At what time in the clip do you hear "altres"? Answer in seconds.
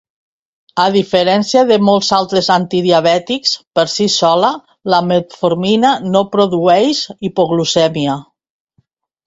2.19-2.49